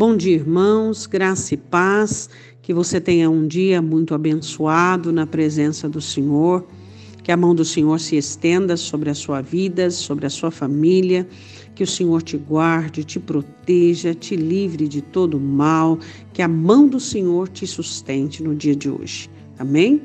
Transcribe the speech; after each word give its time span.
Bom 0.00 0.16
dia, 0.16 0.36
irmãos, 0.36 1.04
graça 1.04 1.52
e 1.52 1.58
paz, 1.58 2.30
que 2.62 2.72
você 2.72 2.98
tenha 2.98 3.28
um 3.28 3.46
dia 3.46 3.82
muito 3.82 4.14
abençoado 4.14 5.12
na 5.12 5.26
presença 5.26 5.90
do 5.90 6.00
Senhor, 6.00 6.66
que 7.22 7.30
a 7.30 7.36
mão 7.36 7.54
do 7.54 7.66
Senhor 7.66 8.00
se 8.00 8.16
estenda 8.16 8.78
sobre 8.78 9.10
a 9.10 9.14
sua 9.14 9.42
vida, 9.42 9.90
sobre 9.90 10.24
a 10.24 10.30
sua 10.30 10.50
família, 10.50 11.28
que 11.74 11.84
o 11.84 11.86
Senhor 11.86 12.22
te 12.22 12.38
guarde, 12.38 13.04
te 13.04 13.20
proteja, 13.20 14.14
te 14.14 14.36
livre 14.36 14.88
de 14.88 15.02
todo 15.02 15.38
mal, 15.38 15.98
que 16.32 16.40
a 16.40 16.48
mão 16.48 16.88
do 16.88 16.98
Senhor 16.98 17.50
te 17.50 17.66
sustente 17.66 18.42
no 18.42 18.54
dia 18.54 18.74
de 18.74 18.88
hoje. 18.88 19.28
Amém? 19.58 20.00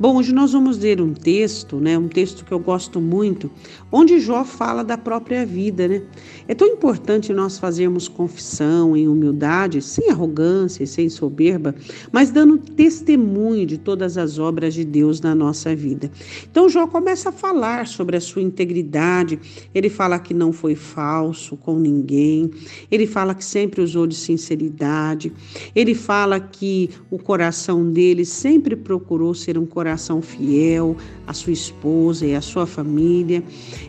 Bom, 0.00 0.16
hoje 0.16 0.32
nós 0.32 0.52
vamos 0.52 0.78
ler 0.78 1.00
um 1.00 1.12
texto, 1.12 1.80
né, 1.80 1.98
um 1.98 2.06
texto 2.06 2.44
que 2.44 2.52
eu 2.52 2.60
gosto 2.60 3.00
muito, 3.00 3.50
onde 3.90 4.20
Jó 4.20 4.44
fala 4.44 4.84
da 4.84 4.96
própria 4.96 5.44
vida, 5.44 5.88
né? 5.88 6.02
É 6.46 6.54
tão 6.54 6.68
importante 6.68 7.32
nós 7.32 7.58
fazermos 7.58 8.06
confissão 8.06 8.96
em 8.96 9.08
humildade, 9.08 9.82
sem 9.82 10.08
arrogância, 10.08 10.86
sem 10.86 11.08
soberba, 11.08 11.74
mas 12.12 12.30
dando 12.30 12.58
testemunho 12.58 13.66
de 13.66 13.76
todas 13.76 14.16
as 14.16 14.38
obras 14.38 14.72
de 14.72 14.84
Deus 14.84 15.20
na 15.20 15.34
nossa 15.34 15.74
vida. 15.74 16.08
Então 16.48 16.68
Jó 16.68 16.86
começa 16.86 17.30
a 17.30 17.32
falar 17.32 17.88
sobre 17.88 18.16
a 18.16 18.20
sua 18.20 18.40
integridade. 18.40 19.40
Ele 19.74 19.90
fala 19.90 20.20
que 20.20 20.32
não 20.32 20.52
foi 20.52 20.76
falso 20.76 21.56
com 21.56 21.76
ninguém. 21.76 22.52
Ele 22.88 23.06
fala 23.06 23.34
que 23.34 23.44
sempre 23.44 23.80
usou 23.80 24.06
de 24.06 24.14
sinceridade. 24.14 25.32
Ele 25.74 25.92
fala 25.92 26.38
que 26.38 26.88
o 27.10 27.18
coração 27.18 27.90
dele 27.90 28.24
sempre 28.24 28.76
procurou 28.76 29.34
ser 29.34 29.58
um 29.58 29.66
coração 29.66 29.87
coração 29.88 30.20
fiel 30.20 30.96
à 31.26 31.32
sua 31.32 31.52
esposa 31.52 32.26
e 32.26 32.34
à 32.34 32.42
sua 32.42 32.66
família. 32.66 33.42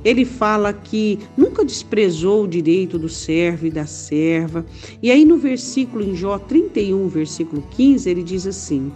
Ele 0.03 0.23
fala 0.23 0.71
que 0.71 1.19
nunca 1.35 1.65
desprezou 1.65 2.45
o 2.45 2.47
direito 2.47 2.97
do 2.97 3.09
servo 3.09 3.65
e 3.65 3.69
da 3.69 3.85
serva. 3.85 4.65
E 5.03 5.11
aí 5.11 5.25
no 5.25 5.37
versículo 5.37 6.03
em 6.03 6.15
Jó 6.15 6.39
31, 6.39 7.07
versículo 7.09 7.61
15, 7.71 8.09
ele 8.09 8.23
diz 8.23 8.47
assim: 8.47 8.89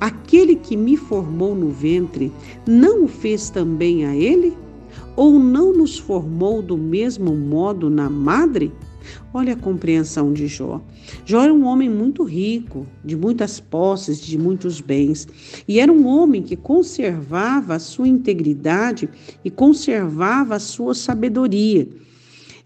Aquele 0.00 0.56
que 0.56 0.74
me 0.74 0.96
formou 0.96 1.54
no 1.54 1.68
ventre, 1.68 2.32
não 2.66 3.04
o 3.04 3.08
fez 3.08 3.50
também 3.50 4.06
a 4.06 4.16
ele? 4.16 4.56
Ou 5.14 5.38
não 5.38 5.72
nos 5.72 5.98
formou 5.98 6.62
do 6.62 6.78
mesmo 6.78 7.34
modo 7.34 7.90
na 7.90 8.08
madre? 8.08 8.72
Olha 9.32 9.54
a 9.54 9.56
compreensão 9.56 10.32
de 10.32 10.46
Jó. 10.46 10.80
Jó 11.24 11.42
era 11.42 11.52
um 11.52 11.64
homem 11.64 11.88
muito 11.88 12.24
rico, 12.24 12.86
de 13.04 13.16
muitas 13.16 13.60
posses, 13.60 14.20
de 14.20 14.38
muitos 14.38 14.80
bens, 14.80 15.26
e 15.66 15.80
era 15.80 15.92
um 15.92 16.06
homem 16.06 16.42
que 16.42 16.56
conservava 16.56 17.74
a 17.74 17.78
sua 17.78 18.08
integridade 18.08 19.08
e 19.44 19.50
conservava 19.50 20.56
a 20.56 20.60
sua 20.60 20.94
sabedoria. 20.94 21.88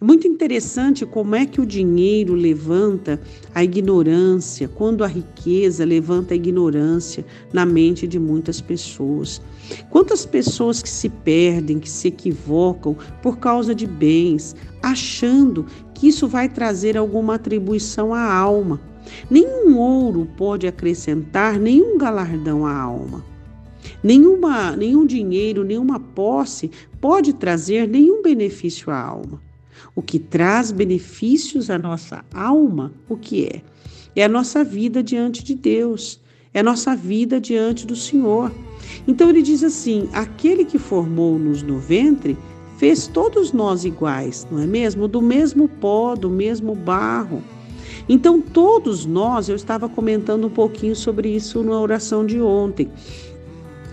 É 0.03 0.05
muito 0.05 0.27
interessante 0.27 1.07
como 1.07 1.37
é 1.37 1.47
que 1.47 1.61
o 1.61 1.65
dinheiro 1.65 2.35
levanta 2.35 3.21
a 3.55 3.63
ignorância, 3.63 4.67
quando 4.67 5.05
a 5.05 5.07
riqueza 5.07 5.85
levanta 5.85 6.35
a 6.35 6.37
ignorância 6.37 7.25
na 7.53 7.65
mente 7.65 8.09
de 8.09 8.19
muitas 8.19 8.61
pessoas. 8.61 9.41
Quantas 9.91 10.27
pessoas 10.27 10.83
que 10.83 10.91
se 10.91 11.09
perdem, 11.09 11.79
que 11.79 11.89
se 11.89 12.09
equivocam 12.09 12.97
por 13.23 13.39
causa 13.39 13.77
de 13.77 13.87
bens, 13.87 14.57
achando 14.83 15.67
que 16.03 16.09
isso 16.09 16.27
vai 16.27 16.49
trazer 16.49 16.99
alguma 16.99 17.37
atribuição 17.37 18.13
à 18.13 18.35
alma. 18.35 18.81
Nenhum 19.31 19.79
ouro 19.79 20.29
pode 20.37 20.67
acrescentar 20.67 21.61
nenhum 21.61 21.97
galardão 21.97 22.67
à 22.67 22.77
alma. 22.77 23.25
Nenhuma, 24.03 24.75
nenhum 24.75 25.07
dinheiro, 25.07 25.63
nenhuma 25.63 26.01
posse 26.01 26.73
pode 27.01 27.33
trazer 27.33 27.87
nenhum 27.87 28.21
benefício 28.21 28.91
à 28.91 29.01
alma. 29.01 29.41
O 29.95 30.03
que 30.03 30.19
traz 30.19 30.73
benefícios 30.73 31.71
à 31.71 31.79
nossa 31.79 32.25
alma, 32.35 32.93
o 33.09 33.17
que 33.17 33.45
é? 33.47 33.63
É 34.17 34.25
a 34.25 34.29
nossa 34.29 34.65
vida 34.65 35.05
diante 35.05 35.45
de 35.45 35.55
Deus, 35.55 36.21
é 36.53 36.59
a 36.59 36.65
nossa 36.65 36.97
vida 36.97 37.41
diante 37.41 37.87
do 37.87 37.95
Senhor. 37.95 38.51
Então 39.07 39.31
ele 39.31 39.41
diz 39.41 39.63
assim: 39.63 40.09
aquele 40.13 40.65
que 40.65 40.81
formou-nos 40.81 41.63
no 41.63 41.79
ventre 41.79 42.37
fez 42.83 43.07
todos 43.07 43.53
nós 43.53 43.85
iguais, 43.85 44.45
não 44.51 44.59
é 44.59 44.67
mesmo? 44.67 45.07
Do 45.07 45.23
mesmo 45.23 45.69
pó, 45.69 46.17
do 46.17 46.29
mesmo 46.29 46.75
barro. 46.75 47.41
Então, 48.09 48.41
todos 48.41 49.07
nós, 49.07 49.49
eu 49.49 49.55
estava 49.55 49.89
comentando 49.89 50.49
um 50.49 50.51
pouquinho 50.51 50.97
sobre 50.97 51.29
isso 51.29 51.63
na 51.63 51.79
oração 51.81 52.27
de 52.27 52.41
ontem. 52.41 52.91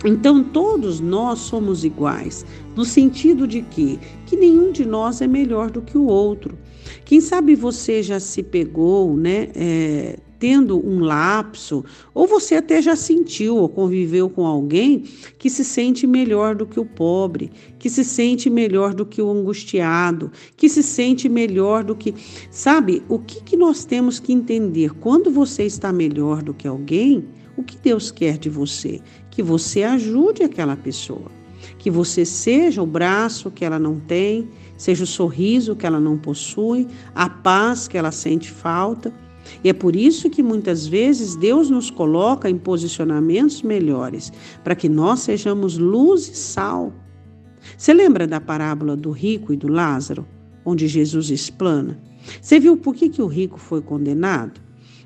Então, 0.04 0.42
todos 0.42 0.98
nós 0.98 1.38
somos 1.38 1.84
iguais, 1.84 2.44
no 2.74 2.84
sentido 2.84 3.46
de 3.46 3.62
que, 3.62 4.00
que 4.26 4.34
nenhum 4.34 4.72
de 4.72 4.84
nós 4.84 5.20
é 5.20 5.28
melhor 5.28 5.70
do 5.70 5.80
que 5.80 5.96
o 5.96 6.06
outro. 6.06 6.58
Quem 7.04 7.20
sabe 7.20 7.54
você 7.54 8.02
já 8.02 8.18
se 8.18 8.42
pegou, 8.42 9.16
né? 9.16 9.50
É, 9.54 10.18
tendo 10.40 10.84
um 10.84 11.00
lapso, 11.00 11.84
ou 12.14 12.26
você 12.26 12.54
até 12.56 12.80
já 12.80 12.96
sentiu 12.96 13.58
ou 13.58 13.68
conviveu 13.68 14.30
com 14.30 14.46
alguém 14.46 15.04
que 15.38 15.50
se 15.50 15.62
sente 15.62 16.06
melhor 16.06 16.54
do 16.54 16.64
que 16.64 16.80
o 16.80 16.84
pobre, 16.84 17.52
que 17.78 17.90
se 17.90 18.02
sente 18.02 18.48
melhor 18.48 18.94
do 18.94 19.04
que 19.04 19.20
o 19.20 19.30
angustiado, 19.30 20.32
que 20.56 20.68
se 20.68 20.82
sente 20.82 21.28
melhor 21.28 21.84
do 21.84 21.94
que. 21.94 22.14
Sabe, 22.50 23.02
o 23.06 23.18
que, 23.18 23.42
que 23.42 23.56
nós 23.56 23.84
temos 23.84 24.18
que 24.18 24.32
entender? 24.32 24.94
Quando 24.94 25.30
você 25.30 25.64
está 25.64 25.92
melhor 25.92 26.42
do 26.42 26.54
que 26.54 26.66
alguém, 26.66 27.28
o 27.54 27.62
que 27.62 27.76
Deus 27.76 28.10
quer 28.10 28.38
de 28.38 28.48
você? 28.48 28.98
Que 29.30 29.42
você 29.42 29.82
ajude 29.82 30.42
aquela 30.42 30.74
pessoa, 30.74 31.30
que 31.76 31.90
você 31.90 32.24
seja 32.24 32.82
o 32.82 32.86
braço 32.86 33.50
que 33.50 33.62
ela 33.62 33.78
não 33.78 34.00
tem, 34.00 34.48
seja 34.78 35.04
o 35.04 35.06
sorriso 35.06 35.76
que 35.76 35.84
ela 35.84 36.00
não 36.00 36.16
possui, 36.16 36.88
a 37.14 37.28
paz 37.28 37.86
que 37.86 37.98
ela 37.98 38.10
sente 38.10 38.50
falta. 38.50 39.12
E 39.62 39.68
é 39.68 39.72
por 39.72 39.94
isso 39.96 40.30
que 40.30 40.42
muitas 40.42 40.86
vezes 40.86 41.36
Deus 41.36 41.70
nos 41.70 41.90
coloca 41.90 42.48
em 42.48 42.56
posicionamentos 42.58 43.62
melhores, 43.62 44.32
para 44.64 44.74
que 44.74 44.88
nós 44.88 45.20
sejamos 45.20 45.76
luz 45.78 46.28
e 46.28 46.36
sal. 46.36 46.92
Você 47.76 47.92
lembra 47.92 48.26
da 48.26 48.40
parábola 48.40 48.96
do 48.96 49.10
rico 49.10 49.52
e 49.52 49.56
do 49.56 49.68
Lázaro, 49.68 50.26
onde 50.64 50.88
Jesus 50.88 51.30
explana? 51.30 52.00
Você 52.40 52.60
viu 52.60 52.76
por 52.76 52.94
que, 52.94 53.08
que 53.08 53.22
o 53.22 53.26
rico 53.26 53.58
foi 53.58 53.80
condenado? 53.80 54.60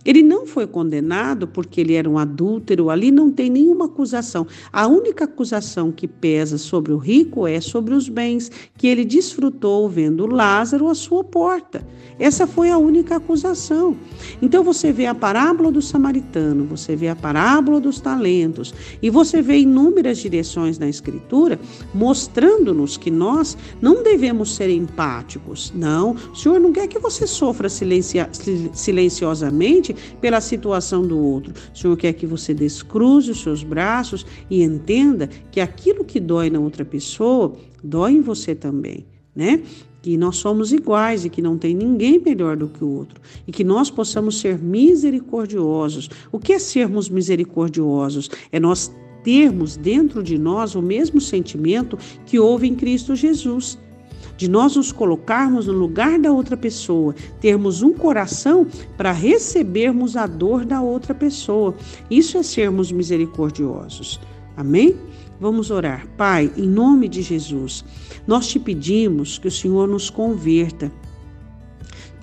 Ele 0.04 0.22
não 0.22 0.46
foi 0.46 0.66
condenado 0.66 1.48
porque 1.48 1.80
ele 1.80 1.94
era 1.94 2.08
um 2.08 2.18
adúltero, 2.18 2.90
ali 2.90 3.10
não 3.10 3.30
tem 3.30 3.48
nenhuma 3.48 3.86
acusação. 3.86 4.46
A 4.72 4.86
única 4.86 5.24
acusação 5.24 5.90
que 5.90 6.06
pesa 6.06 6.58
sobre 6.58 6.92
o 6.92 6.98
rico 6.98 7.46
é 7.46 7.60
sobre 7.60 7.94
os 7.94 8.08
bens 8.08 8.50
que 8.76 8.86
ele 8.86 9.04
desfrutou 9.04 9.88
vendo 9.88 10.26
Lázaro 10.26 10.88
à 10.88 10.94
sua 10.94 11.24
porta. 11.24 11.86
Essa 12.18 12.46
foi 12.46 12.70
a 12.70 12.78
única 12.78 13.16
acusação. 13.16 13.96
Então 14.40 14.62
você 14.62 14.92
vê 14.92 15.06
a 15.06 15.14
parábola 15.14 15.72
do 15.72 15.82
samaritano, 15.82 16.64
você 16.64 16.94
vê 16.94 17.08
a 17.08 17.16
parábola 17.16 17.80
dos 17.80 18.00
talentos 18.00 18.72
e 19.02 19.10
você 19.10 19.42
vê 19.42 19.58
inúmeras 19.58 20.18
direções 20.18 20.78
na 20.78 20.88
escritura 20.88 21.58
mostrando-nos 21.92 22.96
que 22.96 23.10
nós 23.10 23.56
não 23.80 24.02
devemos 24.02 24.54
ser 24.54 24.70
empáticos. 24.70 25.72
Não, 25.74 26.14
o 26.32 26.36
Senhor 26.36 26.60
não 26.60 26.72
quer 26.72 26.86
que 26.86 26.98
você 26.98 27.26
sofra 27.26 27.68
silenciosamente 27.68 29.93
pela 30.20 30.40
situação 30.40 31.02
do 31.02 31.18
outro. 31.18 31.52
O 31.74 31.78
Senhor 31.78 31.96
quer 31.96 32.12
que 32.12 32.26
você 32.26 32.52
descruze 32.52 33.30
os 33.30 33.42
seus 33.42 33.62
braços 33.62 34.24
e 34.50 34.62
entenda 34.62 35.28
que 35.50 35.60
aquilo 35.60 36.04
que 36.04 36.20
dói 36.20 36.50
na 36.50 36.60
outra 36.60 36.84
pessoa 36.84 37.54
dói 37.82 38.12
em 38.12 38.20
você 38.20 38.54
também, 38.54 39.06
né? 39.34 39.62
que 40.04 40.18
nós 40.18 40.36
somos 40.36 40.70
iguais 40.70 41.24
e 41.24 41.30
que 41.30 41.40
não 41.40 41.56
tem 41.56 41.74
ninguém 41.74 42.18
melhor 42.18 42.58
do 42.58 42.68
que 42.68 42.84
o 42.84 42.88
outro 42.88 43.18
e 43.46 43.52
que 43.52 43.64
nós 43.64 43.90
possamos 43.90 44.38
ser 44.38 44.58
misericordiosos. 44.58 46.10
O 46.30 46.38
que 46.38 46.52
é 46.52 46.58
sermos 46.58 47.08
misericordiosos? 47.08 48.28
É 48.52 48.60
nós 48.60 48.94
termos 49.22 49.78
dentro 49.78 50.22
de 50.22 50.36
nós 50.36 50.74
o 50.74 50.82
mesmo 50.82 51.22
sentimento 51.22 51.98
que 52.26 52.38
houve 52.38 52.68
em 52.68 52.74
Cristo 52.74 53.16
Jesus 53.16 53.78
de 54.36 54.48
nós 54.48 54.76
nos 54.76 54.92
colocarmos 54.92 55.66
no 55.66 55.72
lugar 55.72 56.18
da 56.18 56.32
outra 56.32 56.56
pessoa, 56.56 57.14
termos 57.40 57.82
um 57.82 57.92
coração 57.92 58.66
para 58.96 59.12
recebermos 59.12 60.16
a 60.16 60.26
dor 60.26 60.64
da 60.64 60.80
outra 60.80 61.14
pessoa. 61.14 61.74
Isso 62.10 62.36
é 62.38 62.42
sermos 62.42 62.90
misericordiosos. 62.90 64.20
Amém? 64.56 64.96
Vamos 65.40 65.70
orar. 65.70 66.06
Pai, 66.16 66.50
em 66.56 66.66
nome 66.66 67.08
de 67.08 67.22
Jesus, 67.22 67.84
nós 68.26 68.46
te 68.46 68.58
pedimos 68.58 69.38
que 69.38 69.48
o 69.48 69.50
Senhor 69.50 69.88
nos 69.88 70.08
converta. 70.08 70.90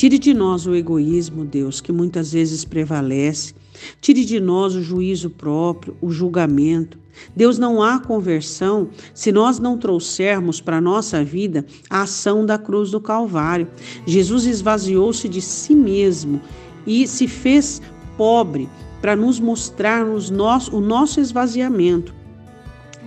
Tire 0.02 0.18
de 0.18 0.34
nós 0.34 0.66
o 0.66 0.74
egoísmo, 0.74 1.46
Deus, 1.46 1.80
que 1.80 1.92
muitas 1.92 2.34
vezes 2.34 2.66
prevalece. 2.66 3.54
Tire 4.02 4.26
de 4.26 4.40
nós 4.40 4.74
o 4.74 4.82
juízo 4.82 5.30
próprio, 5.30 5.96
o 6.02 6.10
julgamento. 6.10 6.98
Deus 7.36 7.60
não 7.60 7.84
há 7.84 8.00
conversão 8.00 8.90
se 9.14 9.32
nós 9.32 9.60
não 9.60 9.78
trouxermos 9.78 10.60
para 10.60 10.78
a 10.78 10.82
nossa 10.82 11.24
vida 11.24 11.64
a 11.88 12.02
ação 12.02 12.44
da 12.44 12.58
cruz 12.58 12.90
do 12.90 13.00
Calvário. 13.00 13.68
Jesus 14.04 14.48
esvaziou-se 14.48 15.30
de 15.30 15.40
si 15.40 15.76
mesmo 15.76 16.42
e 16.88 17.08
se 17.08 17.28
fez 17.28 17.80
pobre 18.18 18.68
para 19.04 19.16
nos 19.16 19.40
mostrar 19.40 20.04
o 20.04 20.82
nosso 20.82 21.20
esvaziamento. 21.20 22.12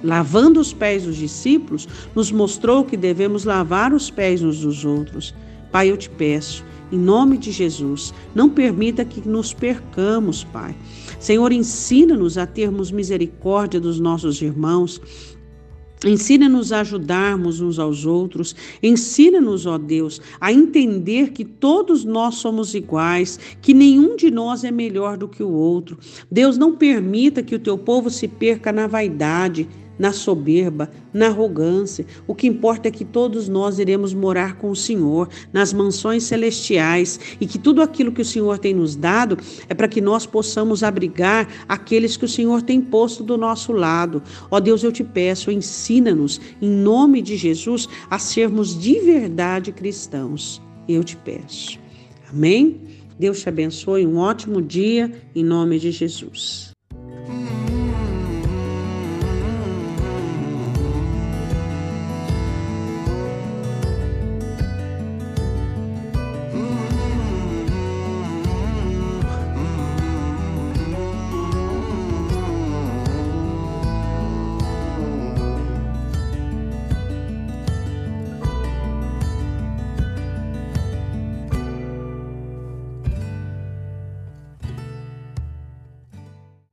Lavando 0.00 0.61
os 0.61 0.73
pés 0.73 1.02
dos 1.02 1.17
discípulos, 1.17 1.88
nos 2.14 2.31
mostrou 2.31 2.85
que 2.85 2.96
devemos 2.96 3.43
lavar 3.43 3.93
os 3.93 4.11
pés 4.12 4.44
uns 4.44 4.61
dos 4.61 4.85
outros. 4.85 5.35
Pai, 5.73 5.91
eu 5.91 5.96
te 5.96 6.08
peço 6.08 6.64
em 6.92 6.98
nome 6.98 7.38
de 7.38 7.50
Jesus. 7.50 8.12
Não 8.34 8.48
permita 8.48 9.04
que 9.04 9.26
nos 9.28 9.52
percamos, 9.52 10.44
Pai. 10.44 10.75
Senhor, 11.19 11.52
ensina-nos 11.52 12.36
a 12.38 12.46
termos 12.46 12.90
misericórdia 12.90 13.81
dos 13.81 13.98
nossos 13.98 14.40
irmãos, 14.42 15.00
Ensina-nos 16.04 16.70
a 16.70 16.81
ajudarmos 16.81 17.60
uns 17.60 17.78
aos 17.78 18.04
outros. 18.04 18.54
Ensina-nos, 18.82 19.64
ó 19.64 19.78
Deus, 19.78 20.20
a 20.38 20.52
entender 20.52 21.31
que 21.31 21.44
todos 21.44 22.04
nós 22.04 22.34
somos 22.34 22.75
iguais, 22.75 23.40
que 23.62 23.72
nenhum 23.72 24.14
de 24.14 24.31
nós 24.31 24.64
é 24.64 24.70
melhor 24.70 25.16
do 25.16 25.26
que 25.26 25.42
o 25.42 25.50
outro. 25.50 25.98
Deus, 26.31 26.58
não 26.58 26.76
permita 26.76 27.42
que 27.42 27.54
o 27.54 27.58
teu 27.58 27.78
povo 27.78 28.10
se 28.10 28.28
perca 28.28 28.70
na 28.70 28.86
vaidade, 28.86 29.66
na 29.99 30.12
soberba, 30.12 30.91
na 31.12 31.26
arrogância. 31.26 32.06
O 32.26 32.35
que 32.35 32.46
importa 32.46 32.88
é 32.88 32.91
que 32.91 33.05
todos 33.05 33.49
nós 33.49 33.79
iremos 33.79 34.12
morar 34.12 34.56
com 34.56 34.70
o 34.70 34.76
Senhor 34.76 35.29
nas 35.52 35.73
mansões 35.73 36.25
celestiais 36.25 37.19
e 37.41 37.46
que 37.46 37.58
tudo 37.58 37.82
aquilo 37.82 38.12
que 38.12 38.23
o 38.23 38.25
Senhor 38.25 38.58
tem 38.58 38.75
nos 38.75 38.96
dado 38.96 39.38
é 39.69 39.75
para 39.75 39.88
que 39.88 40.00
nós 40.00 40.26
possamos 40.26 40.82
abrigar 40.82 41.49
aqueles 41.69 42.17
que 42.17 42.25
o 42.25 42.29
Senhor 42.29 42.62
tem 42.62 42.81
posto 42.81 43.23
do 43.23 43.37
nosso 43.37 43.73
lado. 43.73 44.23
Ó 44.50 44.61
Deus, 44.61 44.82
eu 44.82 44.93
te 44.93 45.05
peço, 45.05 45.50
ensina-nos, 45.50 46.41
em 46.61 46.70
nome 46.70 47.23
de 47.23 47.37
Jesus, 47.37 47.88
a 48.11 48.19
sermos 48.19 48.79
de 48.79 49.00
verdade 49.00 49.73
cristãos. 49.73 50.61
Eu 50.88 51.02
te 51.02 51.17
peço. 51.17 51.79
Amém? 52.31 52.81
Deus 53.19 53.41
te 53.41 53.49
abençoe, 53.49 54.06
um 54.06 54.19
ótimo 54.19 54.61
dia, 54.61 55.12
em 55.35 55.44
nome 55.44 55.79
de 55.79 55.91
Jesus. 55.93 56.74